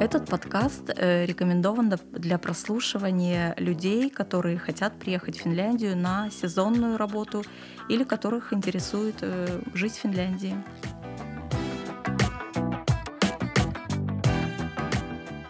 [0.00, 7.42] Этот подкаст э, рекомендован для прослушивания людей, которые хотят приехать в Финляндию на сезонную работу
[7.88, 10.54] или которых интересует э, жить в Финляндии.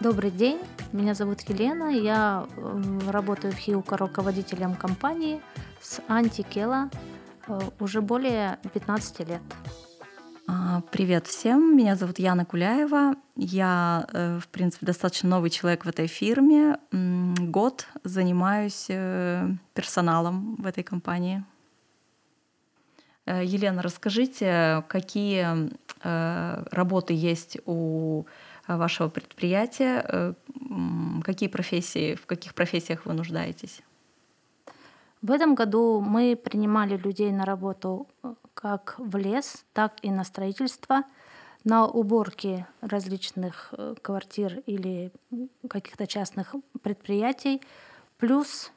[0.00, 0.58] Добрый день,
[0.92, 2.46] меня зовут Елена, я
[3.08, 5.42] работаю в Хиука руководителем компании
[5.82, 6.88] с Антикела
[7.46, 9.42] э, уже более 15 лет.
[10.50, 13.16] А, привет всем, меня зовут Яна Куляева.
[13.36, 16.78] Я, э, в принципе, достаточно новый человек в этой фирме.
[16.90, 21.44] Год занимаюсь э, персоналом в этой компании.
[23.26, 25.68] Э, Елена, расскажите, какие
[26.00, 28.24] работы есть у
[28.68, 30.34] вашего предприятия,
[31.24, 33.82] какие профессии, в каких профессиях вы нуждаетесь?
[35.20, 38.06] В этом году мы принимали людей на работу
[38.60, 41.04] как в лес, так и на строительство,
[41.62, 45.12] на уборки различных э, квартир или
[45.68, 47.62] каких-то частных предприятий,
[48.16, 48.72] плюс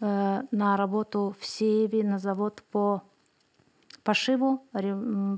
[0.00, 3.02] э, на работу в Сееве на завод по
[4.02, 4.62] пошиву,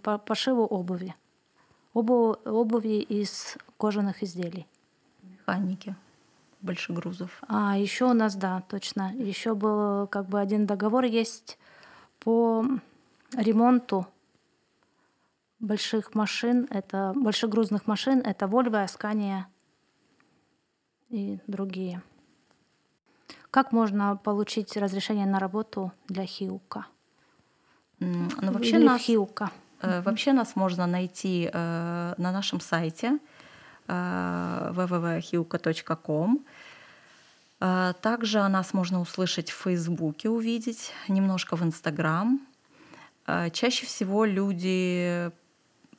[0.02, 1.14] по пошиву обуви.
[1.94, 4.66] Обу, обуви из кожаных изделий.
[5.22, 5.94] Механики
[6.60, 7.30] большегрузов.
[7.46, 9.14] А еще у нас, да, точно.
[9.14, 11.56] Еще был как бы один договор есть
[12.18, 12.66] по
[13.34, 14.06] ремонту
[15.60, 19.44] больших машин, это большегрузных машин, это Volvo, Scania
[21.08, 22.02] и другие.
[23.50, 26.86] Как можно получить разрешение на работу для Хиука?
[28.00, 29.50] Ну, вообще, нас, Хиука.
[29.80, 33.18] Э, вообще нас можно найти э, на нашем сайте
[33.88, 36.44] э, www.hiuka.com.
[37.60, 42.40] Э, также о нас можно услышать в Фейсбуке, увидеть, немножко в Инстаграм.
[43.26, 45.30] А, чаще всего люди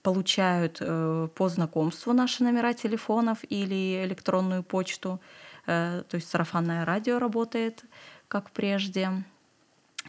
[0.02, 5.20] получают э, по знакомству наши номера телефонов или электронную почту,
[5.66, 7.84] э, то есть сарафанное радио работает,
[8.30, 9.12] как прежде.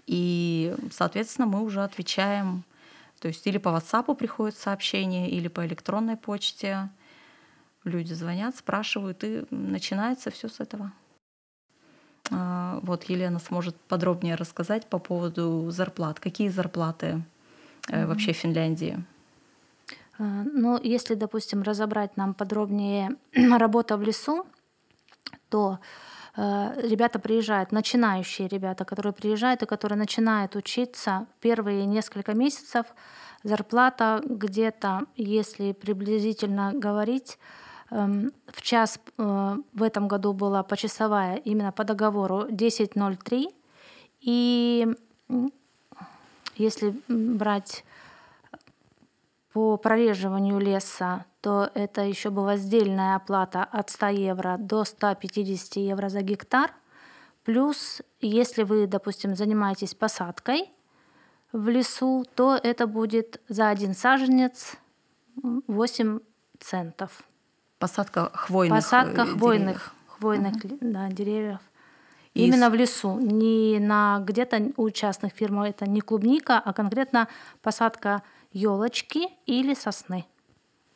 [0.07, 2.63] И, соответственно, мы уже отвечаем,
[3.19, 6.89] то есть или по WhatsApp приходят сообщения, или по электронной почте.
[7.83, 10.93] Люди звонят, спрашивают, и начинается все с этого.
[12.31, 16.21] А, вот Елена сможет подробнее рассказать по поводу зарплат.
[16.21, 17.23] Какие зарплаты
[17.89, 18.07] mm-hmm.
[18.07, 19.05] вообще в Финляндии?
[20.19, 24.47] А, ну, если, допустим, разобрать нам подробнее работа в лесу,
[25.49, 25.79] то
[26.37, 32.87] э, ребята приезжают, начинающие ребята, которые приезжают и которые начинают учиться первые несколько месяцев,
[33.45, 37.39] зарплата где-то, если приблизительно говорить,
[37.91, 43.55] в час э, в этом году была почасовая именно по договору 10.03.
[44.21, 44.87] И
[46.57, 47.85] если брать
[49.53, 56.09] по прореживанию леса, то это еще была сдельная оплата от 100 евро до 150 евро
[56.09, 56.73] за гектар.
[57.45, 60.71] Плюс, если вы, допустим, занимаетесь посадкой
[61.53, 64.77] в лесу, то это будет за один саженец
[65.43, 66.21] 8
[66.61, 67.28] центов.
[67.79, 70.79] Посадка хвойных Посадка э, хвойных, хвойных uh-huh.
[70.81, 71.61] да, деревьев.
[72.35, 77.29] И Именно в лесу, не на где-то у частных фирм это не клубника, а конкретно
[77.63, 78.23] посадка
[78.53, 80.25] елочки или сосны.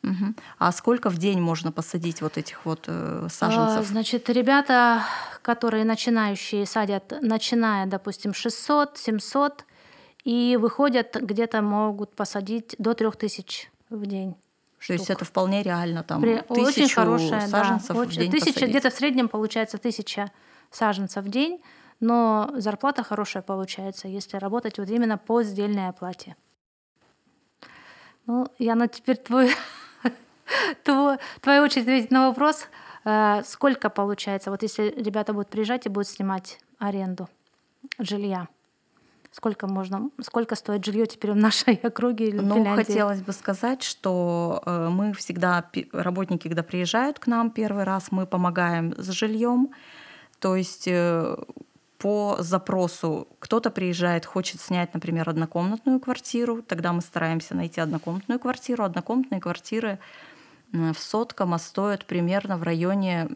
[0.03, 0.33] Угу.
[0.59, 3.79] А сколько в день можно посадить вот этих вот э, саженцев?
[3.79, 5.03] А, значит, ребята,
[5.41, 9.65] которые начинающие садят, начиная, допустим, 600, 700,
[10.25, 14.35] и выходят где-то могут посадить до 3000 в день.
[14.87, 16.41] То есть это вполне реально там При...
[16.41, 20.31] тысячу очень хорошая, саженцев да, в день тысяча, Где-то в среднем получается тысяча
[20.71, 21.61] саженцев в день,
[21.99, 26.35] но зарплата хорошая получается, если работать вот именно по сдельной оплате.
[28.25, 29.53] Ну, Яна, теперь твой,
[30.83, 32.67] твой, твоя очередь ответить на вопрос,
[33.05, 37.29] э, сколько получается, вот если ребята будут приезжать и будут снимать аренду
[37.99, 38.47] жилья
[39.33, 42.83] сколько можно, сколько стоит жилье теперь в нашей округе или ну, Финляндии?
[42.83, 48.25] хотелось бы сказать, что э, мы всегда, работники, когда приезжают к нам первый раз, мы
[48.25, 49.71] помогаем с жильем.
[50.39, 51.35] То есть э,
[51.97, 58.83] по запросу кто-то приезжает, хочет снять, например, однокомнатную квартиру, тогда мы стараемся найти однокомнатную квартиру.
[58.83, 59.99] Однокомнатные квартиры
[60.71, 63.29] в Соткома стоят примерно в районе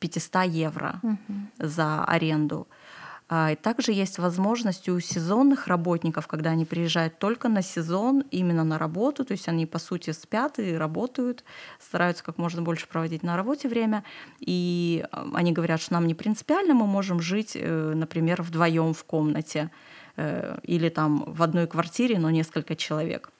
[0.00, 1.16] 500 евро угу.
[1.58, 2.68] за аренду.
[3.32, 8.64] А, и также есть возможность у сезонных работников, когда они приезжают только на сезон, именно
[8.64, 11.44] на работу, то есть они, по сути, спят и работают,
[11.78, 14.02] стараются как можно больше проводить на работе время,
[14.40, 19.04] и а, они говорят, что нам не принципиально, мы можем жить, э, например, вдвоем в
[19.04, 19.70] комнате
[20.16, 23.30] э, или там в одной квартире, но несколько человек.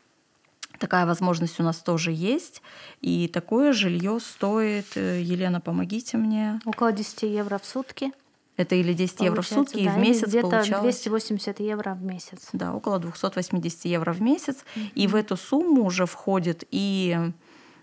[0.79, 2.63] Такая возможность у нас тоже есть.
[3.01, 6.61] И такое жилье стоит, э, Елена, помогите мне.
[6.65, 8.13] Около 10 евро в сутки.
[8.57, 11.03] Это или 10 евро в сутки, да, и в месяц где-то получалось...
[11.03, 12.49] 280 евро в месяц.
[12.53, 14.65] Да, около 280 евро в месяц.
[14.75, 14.91] Mm-hmm.
[14.95, 17.33] И в эту сумму уже входит и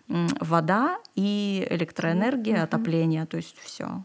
[0.07, 2.63] вода, и электроэнергия, mm-hmm.
[2.63, 4.03] отопление, то есть все.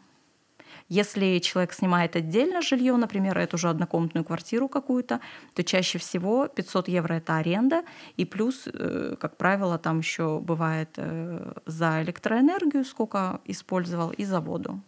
[0.88, 5.20] Если человек снимает отдельно жилье, например, эту же однокомнатную квартиру какую-то,
[5.55, 7.82] то чаще всего 500 евро это аренда,
[8.19, 14.41] и плюс, э, как правило, там еще бывает э, за электроэнергию, сколько использовал, и за
[14.41, 14.82] воду.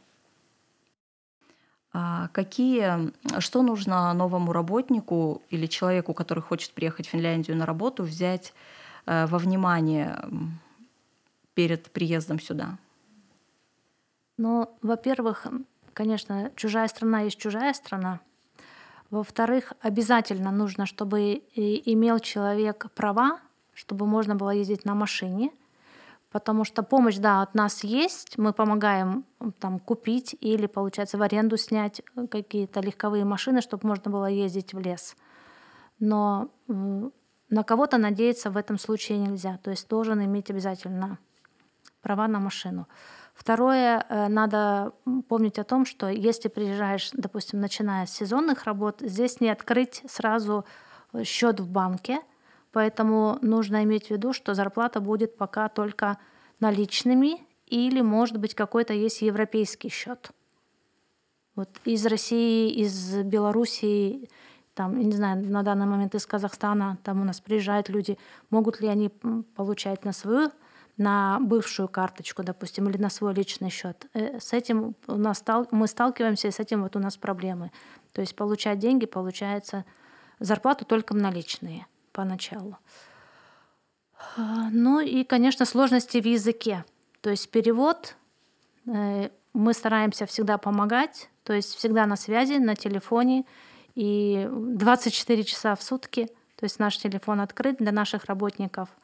[1.97, 8.03] А какие, что нужно новому работнику или человеку, который хочет приехать в Финляндию на работу,
[8.03, 8.53] взять
[9.07, 10.19] э, во внимание
[11.55, 12.79] перед приездом сюда?
[14.39, 15.47] Ну, во-первых,
[15.93, 18.19] конечно, чужая страна есть чужая страна.
[19.11, 23.39] Во-вторых, обязательно нужно, чтобы имел человек права,
[23.73, 25.53] чтобы можно было ездить на машине,
[26.35, 29.25] потому что помощь, да, от нас есть, мы помогаем
[29.61, 34.81] там купить или, получается, в аренду снять какие-то легковые машины, чтобы можно было ездить в
[34.81, 35.15] лес.
[36.01, 41.19] Но на кого-то надеяться в этом случае нельзя, то есть должен иметь обязательно
[42.03, 42.89] права на машину.
[43.33, 44.93] Второе, э, надо
[45.29, 50.65] помнить о том, что если приезжаешь, допустим, начиная с сезонных работ, здесь не открыть сразу
[51.13, 52.19] э, счет в банке,
[52.75, 56.19] поэтому нужно иметь в виду, что зарплата будет пока только
[56.59, 60.31] наличными или, может быть, какой-то есть европейский счет.
[61.55, 64.29] Вот из России, из Белоруссии,
[64.75, 68.19] там, не знаю, на данный момент из Казахстана, там у нас приезжают люди,
[68.51, 69.09] могут ли они
[69.57, 70.51] получать на свою
[70.97, 74.07] на бывшую карточку, допустим, или на свой личный счет.
[74.15, 75.43] Э, с этим у нас
[75.73, 77.73] мы сталкиваемся, и с этим вот у нас проблемы.
[78.13, 79.85] То есть получать деньги, получается
[80.39, 82.79] зарплату только наличные поначалу.
[84.37, 86.85] А, ну и, конечно, сложности в языке.
[87.21, 88.17] То есть перевод
[88.87, 93.45] э, мы стараемся всегда помогать, то есть всегда на связи, на телефоне,
[93.95, 96.27] и 24 часа в сутки,
[96.57, 98.89] то есть наш телефон открыт для наших работников–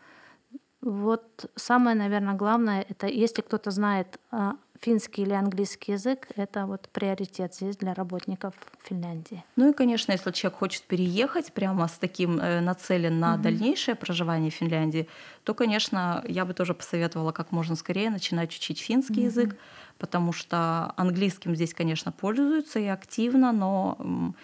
[0.80, 6.88] вот самое, наверное, главное, это если кто-то знает а, финский или английский язык, это вот
[6.92, 9.44] приоритет здесь для работников Финляндии.
[9.56, 13.42] Ну и, конечно, если человек хочет переехать прямо с таким э, нацелен на mm-hmm.
[13.42, 15.08] дальнейшее проживание в Финляндии,
[15.44, 19.24] то, конечно, я бы тоже посоветовала как можно скорее начинать учить финский mm-hmm.
[19.24, 19.56] язык,
[19.98, 24.34] потому что английским здесь, конечно, пользуются и активно, но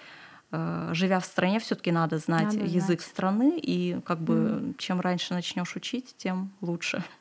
[0.52, 3.10] Э, живя в стране, все-таки надо знать надо язык знать.
[3.10, 4.74] страны, и как бы mm.
[4.78, 7.04] чем раньше начнешь учить, тем лучше.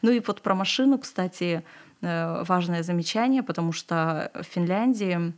[0.00, 1.62] Ну и вот про машину, кстати,
[2.00, 5.32] важное замечание, потому что в Финляндии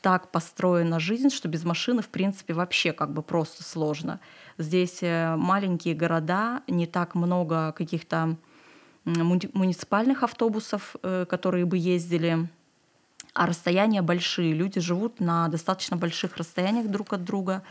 [0.00, 4.20] так построена жизнь, что без машины, в принципе, вообще как бы просто сложно.
[4.56, 8.36] Здесь э, маленькие города, не так много каких-то
[9.04, 10.96] муниципальных автобусов,
[11.28, 12.48] которые бы ездили
[13.36, 14.54] а расстояния большие.
[14.54, 17.62] Люди живут на достаточно больших расстояниях друг от друга.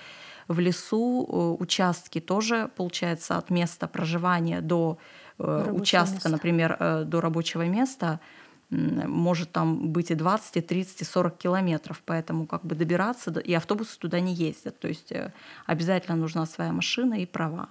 [0.48, 5.00] В лесу э, участки тоже, получается, от места проживания до
[5.40, 6.30] э, участка, место.
[6.30, 8.20] например, э, до рабочего места,
[8.72, 13.54] может там быть и 20, и 30, и 40 километров, поэтому как бы добираться, и
[13.54, 14.80] автобусы туда не ездят.
[14.80, 15.14] То есть
[15.68, 17.70] обязательно нужна своя машина и права.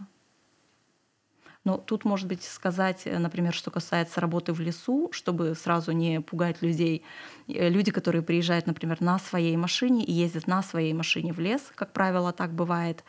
[1.65, 6.21] Но тут, может быть, сказать, э, например, что касается работы в лесу, чтобы сразу не
[6.21, 7.03] пугать людей.
[7.49, 11.63] Э, люди, которые приезжают, например, на своей машине и ездят на своей машине в лес,
[11.75, 13.03] как правило, так бывает, э,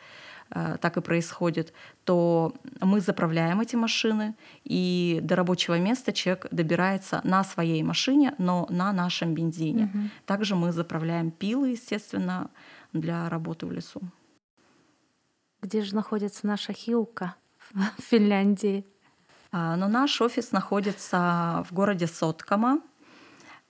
[0.48, 1.72] так и происходит,
[2.04, 4.34] то мы заправляем эти машины,
[4.64, 9.84] и до рабочего места человек добирается на своей машине, но на нашем бензине.
[9.84, 9.98] Угу.
[10.24, 12.50] Также мы заправляем пилы, естественно,
[12.92, 14.00] для работы в лесу.
[15.62, 17.34] Где же находится наша Хилка?
[17.98, 18.84] в Финляндии?
[19.52, 22.80] А, но наш офис находится в городе Соткама.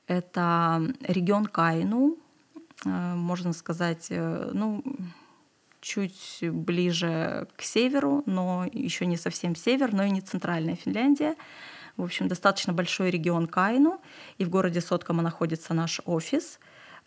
[0.07, 2.17] Это регион Кайну,
[2.85, 4.83] э, можно сказать, э, ну,
[5.87, 11.37] чуть ближе к северу, но еще не совсем север, но и не центральная Финляндия.
[11.97, 14.01] В общем, достаточно большой регион Кайну,
[14.39, 16.59] и в городе Соткама находится наш офис.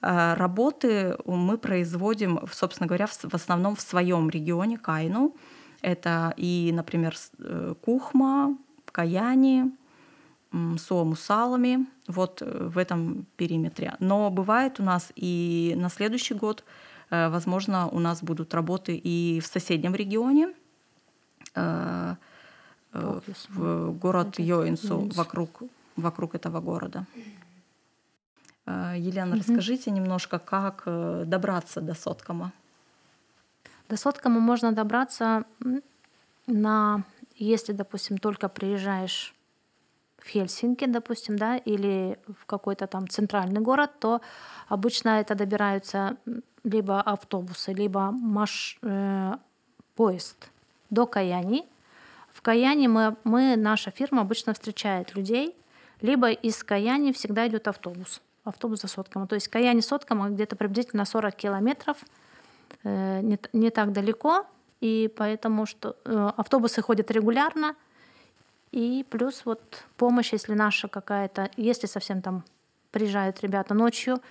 [0.02, 5.36] Э, работы мы производим, собственно говоря, в основном в своем регионе Кайну.
[5.82, 9.72] Это и, например, э, кухма, каяни,
[10.78, 13.96] суомусалами, вот э, в этом периметре.
[14.00, 16.64] Но бывает у нас и на следующий год,
[17.10, 20.54] возможно, у нас будут работы и в соседнем регионе,
[21.54, 22.18] в
[24.02, 25.62] город Йоинсу, вокруг,
[25.96, 27.06] вокруг этого города.
[28.68, 29.40] Елена, угу.
[29.40, 30.84] расскажите немножко, как
[31.28, 32.52] добраться до Соткама.
[33.90, 35.44] До Соткама можно добраться
[36.48, 37.04] на
[37.40, 39.34] если, допустим, только приезжаешь
[40.18, 44.22] в Хельсинки, допустим, да, или в какой-то там центральный город, то
[44.68, 46.18] обычно это добираются
[46.70, 49.34] либо автобусы, либо маш, э,
[49.96, 50.50] поезд
[50.90, 51.66] до Каяни.
[52.32, 55.56] В Каяне мы, мы, наша фирма обычно встречает людей,
[56.02, 58.22] либо из Каяни всегда идет автобус.
[58.44, 59.28] Автобус за Соткома.
[59.28, 61.98] То есть Каяни Соткома где-то приблизительно 40 километров,
[62.84, 64.46] э, не, не так далеко,
[64.80, 67.76] и поэтому что э, автобусы ходят регулярно,
[68.72, 72.44] и плюс вот помощь, если наша какая-то, если совсем там
[72.92, 74.22] приезжают ребята ночью,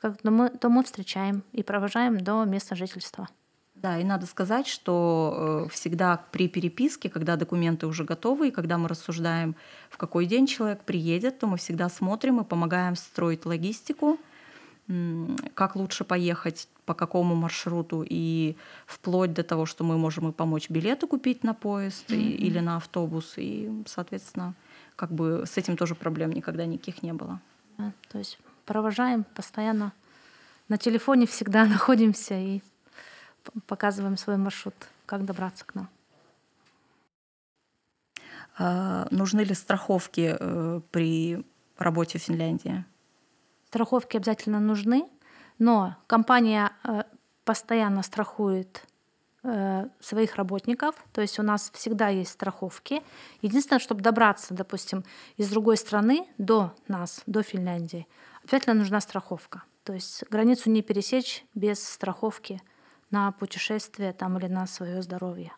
[0.00, 3.28] то мы, то мы встречаем и провожаем до места жительства.
[3.74, 8.78] Да, и надо сказать, что э, всегда при переписке, когда документы уже готовы, и когда
[8.78, 9.54] мы рассуждаем,
[9.90, 14.18] в какой день человек приедет, то мы всегда смотрим и помогаем строить логистику,
[15.54, 20.70] как лучше поехать, по какому маршруту, и вплоть до того, что мы можем и помочь
[20.70, 22.16] билеты купить на поезд mm-hmm.
[22.16, 24.54] и, или на автобус, и, соответственно,
[24.94, 27.40] как бы с этим тоже проблем никогда никаких не было.
[27.78, 29.92] Да, то есть провожаем постоянно.
[30.68, 32.60] На телефоне всегда находимся и
[33.66, 34.74] показываем свой маршрут,
[35.06, 35.88] как добраться к нам.
[38.58, 41.44] А, нужны ли страховки э, при
[41.78, 42.84] работе в Финляндии?
[43.68, 45.08] Страховки обязательно нужны,
[45.58, 47.02] но компания э,
[47.44, 48.82] постоянно страхует
[49.42, 53.02] э, своих работников, то есть у нас всегда есть страховки.
[53.42, 55.04] Единственное, чтобы добраться, допустим,
[55.36, 58.06] из другой страны до нас, до Финляндии,
[58.46, 59.62] обязательно нужна страховка.
[59.82, 62.62] То есть границу не пересечь без страховки
[63.10, 65.52] на путешествие там или на свое здоровье.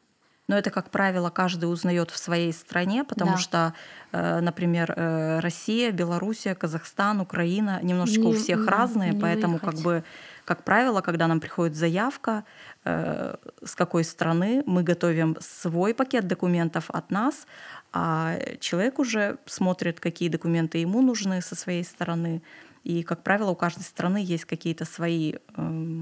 [0.49, 3.37] Но это, как правило, каждый узнает в своей стране, потому да.
[3.37, 3.75] что,
[4.13, 9.59] э, например, э, Россия, Белоруссия, Казахстан, Украина немножечко не, у всех не, разные, не поэтому
[9.59, 9.75] выехать.
[9.75, 10.05] как бы
[10.47, 12.45] как правило, когда нам приходит заявка,
[12.87, 17.47] э, с какой страны, мы готовим свой пакет документов от нас,
[17.93, 22.41] а человек уже смотрит, какие документы ему нужны со своей стороны.
[22.89, 26.01] И, как правило, у каждой страны есть какие-то свои э,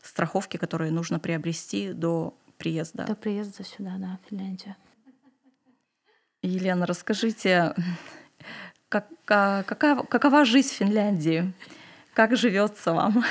[0.00, 3.04] страховки, которые нужно приобрести до приезда.
[3.04, 4.74] До приезда сюда, да, в Финляндию.
[6.40, 7.74] Елена, расскажите,
[8.88, 11.52] как, какова, какова жизнь в Финляндии?
[12.14, 13.22] Как живется вам?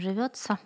[0.00, 0.58] Живется.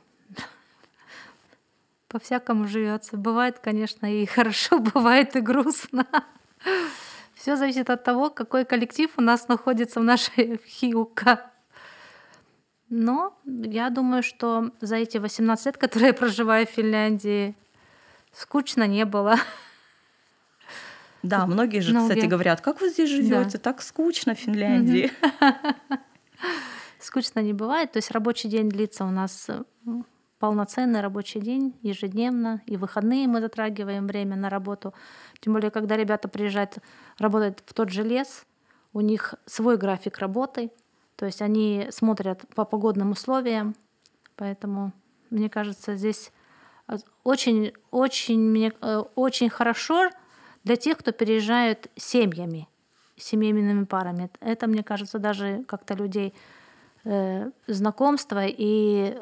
[2.09, 3.19] По-всякому живется.
[3.19, 6.07] Бывает, конечно, и хорошо, бывает и грустно.
[7.43, 11.51] Все зависит от того, какой коллектив у нас находится в нашей Хиука.
[12.89, 17.57] Но я думаю, что за эти 18 лет, которые я проживаю в Финляндии,
[18.33, 19.39] скучно не было.
[21.25, 23.59] Да, многие же, кстати, говорят, как вы здесь живете, да.
[23.59, 25.11] так скучно в Финляндии.
[27.01, 27.91] Скучно не бывает.
[27.91, 29.49] То есть рабочий день длится у нас
[30.43, 34.93] полноценный рабочий день ежедневно, и выходные мы затрагиваем время на работу.
[35.39, 36.79] Тем более, когда ребята приезжают,
[37.19, 38.45] работать в тот же лес,
[38.93, 40.73] у них свой график работы,
[41.15, 43.77] то есть они смотрят по погодным условиям,
[44.35, 44.91] поэтому
[45.31, 46.33] мне кажется, здесь
[47.23, 50.11] очень, очень, мне, э, очень хорошо
[50.65, 52.67] для тех, кто переезжает семьями,
[53.17, 54.29] семейными парами.
[54.41, 56.62] Это, мне кажется, даже как-то людей э,
[57.05, 59.19] знакомства, и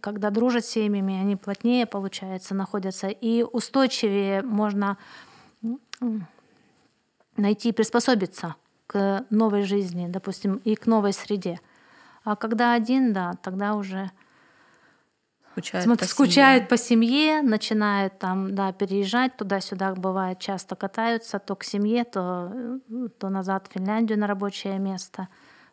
[0.00, 4.96] когда дружат с семьями, они плотнее, получается, находятся, и устойчивее можно
[7.36, 11.60] найти, приспособиться к новой жизни, допустим, и к новой среде.
[12.24, 14.10] А когда один, да, тогда уже
[15.52, 16.68] скучает, смотри, по, скучает семье.
[16.68, 22.80] по семье, начинает там, да, переезжать туда-сюда, бывает, часто катаются то к семье, то,
[23.18, 25.28] то назад в Финляндию на рабочее место.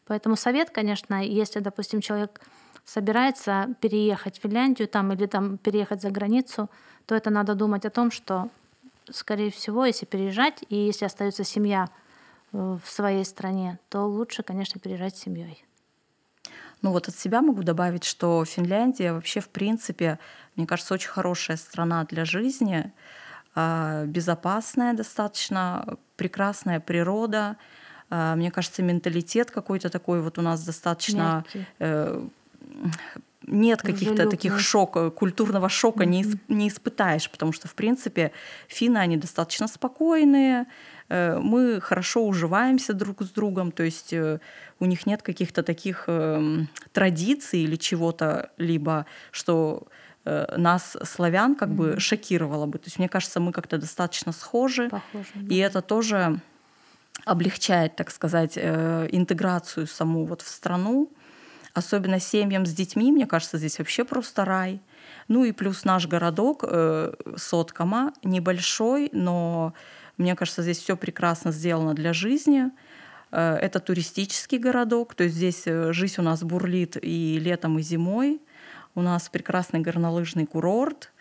[0.08, 2.42] Поэтому совет, конечно, если, допустим, человек
[2.86, 6.70] собирается переехать в Финляндию там, или там переехать за границу,
[7.06, 8.50] то это надо думать о том, что,
[9.10, 11.90] скорее всего, если переезжать, и если остается семья
[12.52, 15.64] в своей стране, то лучше, конечно, переезжать с семьей.
[16.82, 20.20] Ну вот от себя могу добавить, что Финляндия вообще, в принципе,
[20.56, 22.94] мне кажется, очень хорошая страна для жизни,
[23.56, 27.58] а, безопасная достаточно, прекрасная природа.
[28.10, 31.66] А, мне кажется, менталитет какой-то такой вот у нас достаточно Мягкий.
[31.80, 32.28] Э,
[33.48, 36.08] нет каких-то таких шоков, культурного шока mm-hmm.
[36.08, 38.32] не, исп, не испытаешь, потому что, в принципе,
[38.68, 40.66] финны, они достаточно спокойные,
[41.10, 44.40] э, мы хорошо уживаемся друг с другом, то есть э,
[44.80, 49.88] у них нет каких-то таких э, традиций или чего-то, либо что
[50.26, 51.94] э, нас, славян, как mm-hmm.
[51.94, 52.80] бы шокировало бы.
[52.80, 55.56] То есть мне кажется, мы как-то достаточно схожи, Похоже, да.
[55.56, 56.42] и это тоже
[57.26, 61.12] облегчает, так сказать, э, интеграцию саму вот в страну.
[61.74, 64.82] особенно семьям с детьми, мне кажется, здесь вообще просто рай.
[65.28, 69.74] Ну и плюс наш городок э, Соткама небольшой, но
[70.18, 72.72] мне кажется, здесь все прекрасно сделано для жизни.
[73.32, 78.42] Э, это туристический городок, то есть здесь жизнь у нас бурлит и летом, и зимой.
[78.96, 81.12] У нас прекрасный горнолыжный курорт,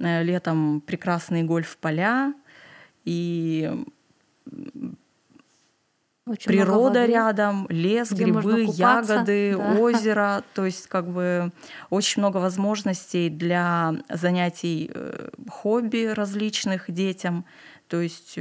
[0.00, 2.34] летом прекрасные гольф-поля
[3.04, 3.84] и
[6.26, 9.74] очень природа рядом, лес, грибы, ягоды, да.
[9.78, 10.44] озеро.
[10.54, 11.50] То есть как бы
[11.90, 14.90] очень много возможностей для занятий
[15.48, 17.44] хобби различных детям.
[17.88, 18.38] То есть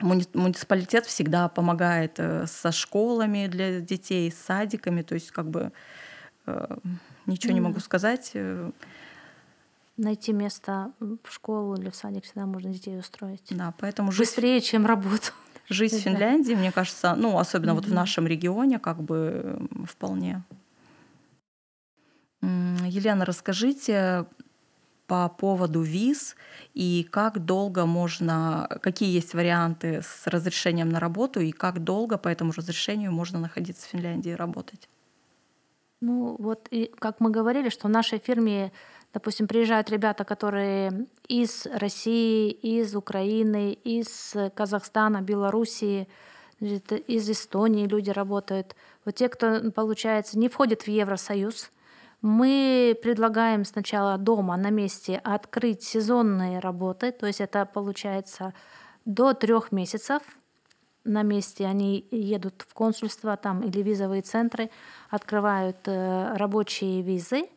[0.00, 5.72] муниципалитет всегда помогает э, со школами для детей, с садиками, то есть как бы
[6.46, 6.76] э,
[7.26, 8.32] ничего не могу сказать.
[8.34, 8.70] Э.
[9.96, 13.42] Найти место в школу или в садик всегда можно детей устроить.
[13.50, 14.30] Да, поэтому жизнь...
[14.30, 15.32] Быстрее, чем работу.
[15.68, 20.42] Жизнь в Финляндии, мне кажется, ну, особенно вот в нашем регионе, как бы вполне.
[22.40, 24.26] Елена, расскажите
[25.06, 26.36] по поводу виз
[26.74, 32.28] и как долго можно, какие есть варианты с разрешением на работу и как долго по
[32.28, 34.88] этому разрешению можно находиться в Финляндии и работать?
[36.00, 38.70] Ну вот, и как мы говорили, что в нашей фирме,
[39.18, 46.06] допустим, приезжают ребята, которые из России, из Украины, из Казахстана, Белоруссии,
[46.60, 48.76] из Эстонии люди работают.
[49.04, 51.72] Вот те, кто, получается, не входит в Евросоюз,
[52.22, 58.54] мы предлагаем сначала дома на месте открыть сезонные работы, то есть это получается
[59.04, 60.22] до трех месяцев
[61.04, 64.70] на месте они едут в консульство там или визовые центры,
[65.10, 67.48] открывают э, рабочие визы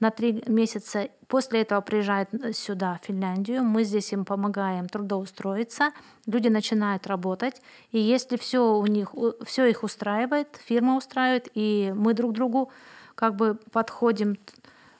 [0.00, 1.08] на три месяца.
[1.28, 3.62] После этого приезжают сюда, в Финляндию.
[3.62, 5.92] Мы здесь им помогаем трудоустроиться.
[6.26, 7.62] Люди начинают работать.
[7.90, 12.70] И если все у них, все их устраивает, фирма устраивает, и мы друг другу
[13.14, 14.36] как бы подходим,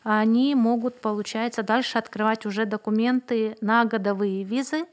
[0.05, 4.85] они могут, получается, дальше открывать уже документы на годовые визы,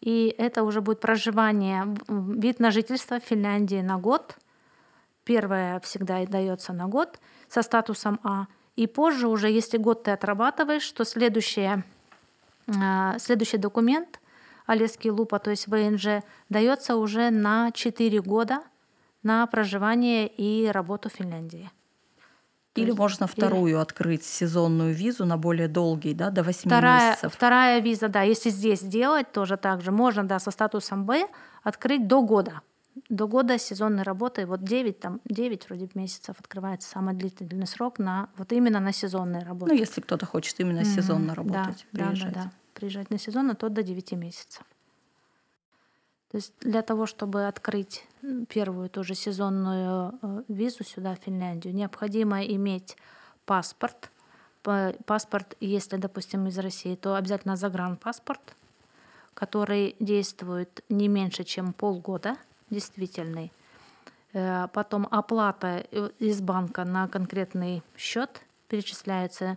[0.00, 4.36] и это уже будет проживание, вид на жительство в Финляндии на год.
[5.24, 8.46] Первое всегда дается на год со статусом А.
[8.78, 11.82] И позже уже, если год ты отрабатываешь, то следующее,
[12.80, 14.20] а, следующий документ,
[14.66, 18.60] Олеский Лупа, то есть ВНЖ, дается уже на 4 года
[19.24, 21.68] на проживание и работу в Финляндии.
[22.76, 23.82] Или можно вторую или...
[23.82, 27.34] открыть сезонную визу на более долгий, да, до 8 вторая, месяцев.
[27.34, 31.26] Вторая виза, да, если здесь делать тоже так же, можно, да, со статусом Б
[31.64, 32.60] открыть до года.
[33.08, 38.28] До года сезонной работы, вот 9, там, 9 вроде месяцев открывается самый длительный срок на,
[38.36, 39.72] вот именно на сезонные работы.
[39.72, 40.94] Ну, если кто-то хочет именно mm-hmm.
[40.96, 42.32] сезонно работать, да, приезжать.
[42.32, 42.52] Да, да, да.
[42.74, 44.64] Приезжать на сезон, то до 9 месяцев.
[46.30, 48.06] То есть для того, чтобы открыть
[48.48, 52.96] первую тоже сезонную э, визу сюда, в Финляндию, необходимо иметь
[53.46, 54.10] паспорт.
[55.06, 58.54] Паспорт, если, допустим, из России, то обязательно загранпаспорт,
[59.32, 62.36] который действует не меньше, чем полгода,
[62.70, 63.52] действительный.
[64.32, 69.56] Э, потом оплата э, из банка на конкретный счет перечисляется.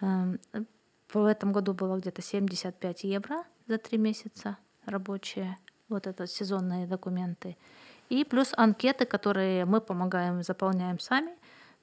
[0.00, 0.38] Эм,
[1.12, 5.56] в этом году было где-то 75 евро за три месяца рабочие
[5.88, 7.56] вот это сезонные документы.
[8.08, 11.32] И плюс анкеты, которые мы помогаем, заполняем сами,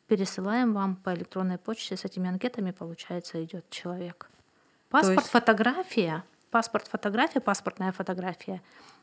[0.08, 1.98] пересылаем вам по электронной почте.
[1.98, 4.30] С этими анкетами, получается, идет человек.
[4.90, 5.30] Паспорт, есть...
[5.30, 8.62] фотография, паспорт, фотография, паспортная фотография.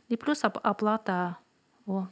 [0.08, 1.36] И плюс оплата.
[1.88, 2.06] О.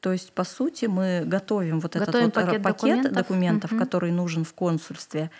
[0.00, 3.80] То есть, по сути, мы готовим вот готовим этот вот пакет, пакет документов, документов угу.
[3.80, 5.30] который нужен в консульстве.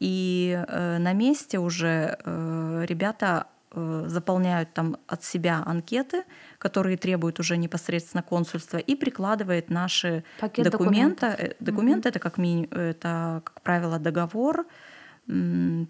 [0.00, 6.22] И э, на месте уже э, ребята Э, заполняют там от себя анкеты,
[6.58, 11.26] которые требуют уже непосредственно консульства, и прикладывает наши Пакет документы.
[11.26, 11.56] Документов.
[11.58, 12.10] Документы mm-hmm.
[12.10, 14.64] это как мини, это как правило договор,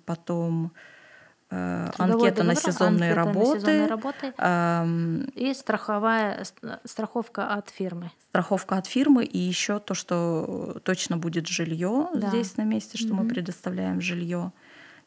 [0.07, 0.94] потом э,
[1.99, 6.45] анкета договор, на сезонные анкета работы, на сезонные работы эм, и страховая
[6.85, 8.11] страховка от фирмы.
[8.29, 12.29] Страховка от фирмы и еще то, что точно будет жилье да.
[12.29, 13.23] здесь на месте, что mm-hmm.
[13.23, 14.53] мы предоставляем жилье.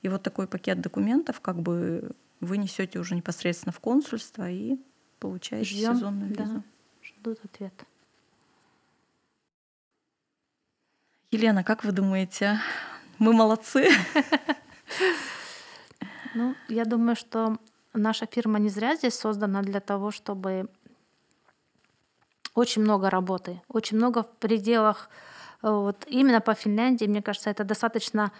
[0.02, 4.78] И вот такой пакет документов как бы вы несете уже непосредственно в консульство и
[5.20, 6.64] получаете Ждем, сезонную да, визу.
[7.04, 7.74] Ждут ответ.
[11.32, 12.60] Елена, как вы думаете,
[13.20, 13.90] мы молодцы?
[16.34, 17.58] Ну, я думаю, что
[17.94, 20.68] наша фирма не зря здесь создана для того, чтобы
[22.54, 25.10] очень много работы, очень много в пределах
[25.62, 28.32] э, вот именно по Финляндии, мне кажется, это достаточно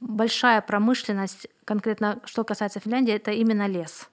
[0.00, 4.10] большая промышленность, конкретно что касается Финляндии, это именно лес.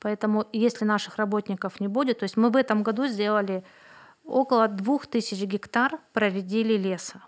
[0.00, 3.64] Поэтому если наших работников не будет, то есть мы в этом году сделали
[4.24, 7.22] около 2000 гектар проредили леса.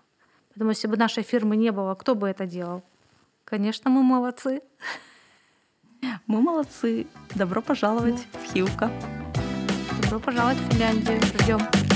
[0.49, 2.83] Поэтому если бы нашей фирмы не было, кто бы это делал?
[3.43, 4.61] Конечно, мы молодцы.
[6.27, 7.07] Мы молодцы.
[7.35, 8.91] Добро пожаловать в Хилка.
[10.01, 11.19] Добро пожаловать в Финляндию.
[11.21, 11.90] Ждем.